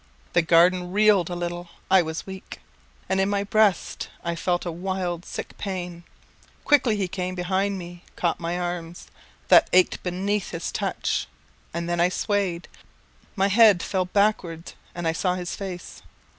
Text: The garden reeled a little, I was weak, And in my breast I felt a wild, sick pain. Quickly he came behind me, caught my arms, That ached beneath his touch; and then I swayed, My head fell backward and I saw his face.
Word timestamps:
The 0.33 0.41
garden 0.41 0.91
reeled 0.91 1.29
a 1.29 1.35
little, 1.35 1.69
I 1.91 2.01
was 2.01 2.25
weak, 2.25 2.59
And 3.07 3.21
in 3.21 3.29
my 3.29 3.43
breast 3.43 4.09
I 4.23 4.33
felt 4.35 4.65
a 4.65 4.71
wild, 4.71 5.25
sick 5.25 5.55
pain. 5.59 6.05
Quickly 6.65 6.95
he 6.97 7.07
came 7.07 7.35
behind 7.35 7.77
me, 7.77 8.03
caught 8.15 8.39
my 8.39 8.57
arms, 8.57 9.05
That 9.49 9.69
ached 9.71 10.01
beneath 10.01 10.49
his 10.49 10.71
touch; 10.71 11.27
and 11.71 11.87
then 11.87 11.99
I 11.99 12.09
swayed, 12.09 12.67
My 13.35 13.49
head 13.49 13.83
fell 13.83 14.05
backward 14.05 14.73
and 14.95 15.07
I 15.07 15.11
saw 15.11 15.35
his 15.35 15.55
face. 15.55 16.01